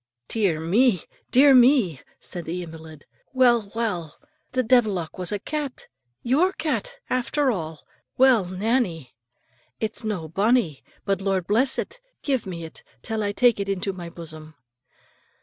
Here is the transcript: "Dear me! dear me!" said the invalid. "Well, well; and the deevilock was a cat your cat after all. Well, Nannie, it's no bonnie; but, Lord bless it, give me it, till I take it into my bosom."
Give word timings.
"Dear 0.27 0.59
me! 0.59 1.03
dear 1.29 1.53
me!" 1.53 2.01
said 2.19 2.45
the 2.45 2.63
invalid. 2.63 3.05
"Well, 3.33 3.71
well; 3.75 4.17
and 4.23 4.29
the 4.53 4.63
deevilock 4.63 5.19
was 5.19 5.31
a 5.31 5.37
cat 5.37 5.87
your 6.23 6.53
cat 6.53 6.97
after 7.07 7.51
all. 7.51 7.85
Well, 8.17 8.45
Nannie, 8.45 9.13
it's 9.79 10.03
no 10.03 10.27
bonnie; 10.27 10.83
but, 11.05 11.21
Lord 11.21 11.45
bless 11.45 11.77
it, 11.77 12.01
give 12.23 12.47
me 12.47 12.63
it, 12.63 12.81
till 13.03 13.21
I 13.21 13.31
take 13.31 13.59
it 13.59 13.69
into 13.69 13.93
my 13.93 14.09
bosom." 14.09 14.55